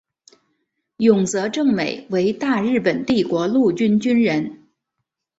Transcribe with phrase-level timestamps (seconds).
[0.97, 4.67] 永泽正美为大日本帝国陆军军人。